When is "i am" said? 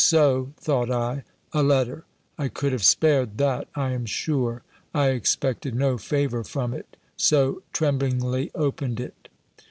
3.75-4.07